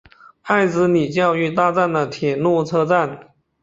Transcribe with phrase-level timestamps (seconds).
[0.41, 3.27] 爱之里教育大站的铁路车站。